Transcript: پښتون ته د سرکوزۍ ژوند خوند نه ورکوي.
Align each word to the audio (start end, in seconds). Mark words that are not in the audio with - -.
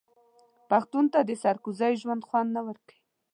پښتون 0.69 1.05
ته 1.13 1.19
د 1.23 1.31
سرکوزۍ 1.43 1.93
ژوند 2.01 2.21
خوند 2.27 2.49
نه 2.55 2.61
ورکوي. 2.67 2.99